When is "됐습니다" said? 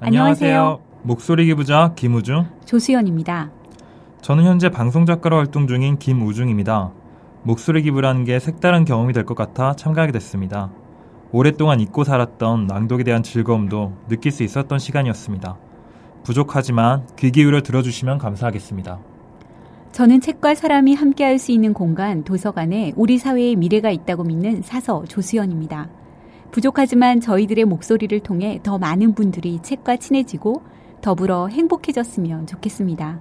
10.12-10.70